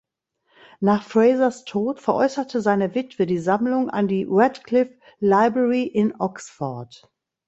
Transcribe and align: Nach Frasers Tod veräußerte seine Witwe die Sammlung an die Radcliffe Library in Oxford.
Nach 0.79 1.03
Frasers 1.03 1.63
Tod 1.63 1.99
veräußerte 2.01 2.59
seine 2.61 2.95
Witwe 2.95 3.27
die 3.27 3.37
Sammlung 3.37 3.91
an 3.91 4.07
die 4.07 4.25
Radcliffe 4.27 4.95
Library 5.19 5.83
in 5.83 6.19
Oxford. 6.19 7.07